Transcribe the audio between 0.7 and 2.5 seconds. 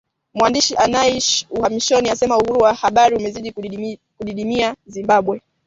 anayeishi uhamishoni asema